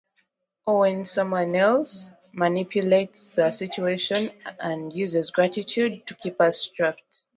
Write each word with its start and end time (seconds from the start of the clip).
Or 0.65 0.79
when 0.79 1.05
someone 1.05 1.55
else 1.55 2.09
manipulates 2.33 3.29
the 3.29 3.51
situation 3.51 4.31
and 4.59 4.91
uses 4.91 5.29
gratitude 5.29 6.07
to 6.07 6.15
keep 6.15 6.41
us 6.41 6.65
trapped. 6.65 7.27